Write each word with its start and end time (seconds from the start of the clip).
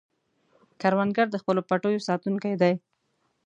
کروندګر 0.81 1.27
د 1.31 1.35
خپلو 1.41 1.61
پټیو 1.69 2.05
ساتونکی 2.07 2.53
دی 2.61 2.73